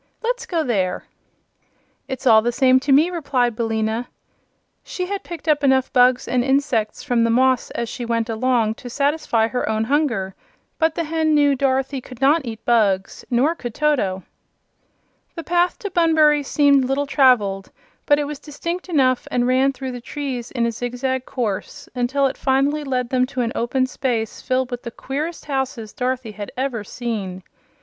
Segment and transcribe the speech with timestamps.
[0.23, 1.03] "Let's go there."
[2.07, 4.07] "It's all the same to me," replied Billina.
[4.83, 8.73] She had picked up enough bugs and insects from the moss as she went along
[8.81, 10.33] to satisfy her own hunger,
[10.79, 14.23] but the hen knew Dorothy could not eat bugs; nor could Toto.
[15.35, 17.69] The path to Bunbury seemed little traveled,
[18.07, 22.25] but it was distinct enough and ran through the trees in a zigzag course until
[22.25, 26.51] it finally led them to an open space filled with the queerest houses Dorothy had
[26.57, 27.43] ever seen.